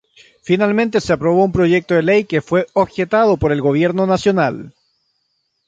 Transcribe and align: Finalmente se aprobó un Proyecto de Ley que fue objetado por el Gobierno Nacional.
Finalmente 0.41 0.99
se 0.99 1.13
aprobó 1.13 1.45
un 1.45 1.51
Proyecto 1.51 1.93
de 1.93 2.01
Ley 2.01 2.25
que 2.25 2.41
fue 2.41 2.65
objetado 2.73 3.37
por 3.37 3.51
el 3.51 3.61
Gobierno 3.61 4.07
Nacional. 4.07 4.73